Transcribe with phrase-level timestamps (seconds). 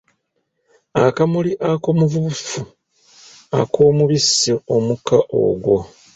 [1.05, 2.59] Akamuli akavubufu
[3.61, 5.77] ak’omubisi omuka ogwo.